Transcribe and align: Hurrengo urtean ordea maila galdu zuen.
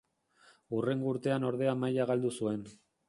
Hurrengo 0.77 1.11
urtean 1.11 1.45
ordea 1.51 1.75
maila 1.83 2.09
galdu 2.13 2.33
zuen. 2.39 2.65